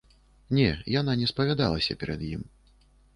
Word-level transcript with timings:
Не, 0.59 0.69
яна 0.99 1.13
не 1.21 1.27
спавядалася 1.31 1.97
перад 2.05 2.25
ім. 2.33 2.41